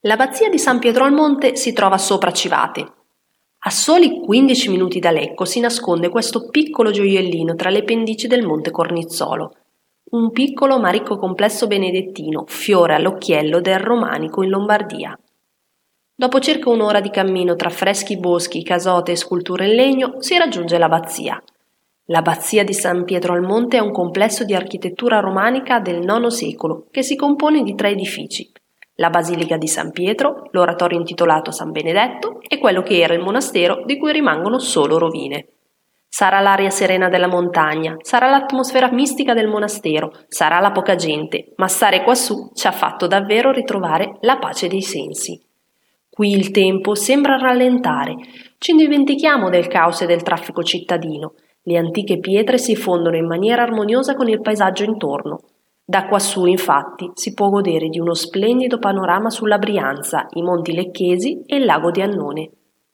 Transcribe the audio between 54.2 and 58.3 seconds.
il paesaggio intorno, da quassù, infatti, si può godere di uno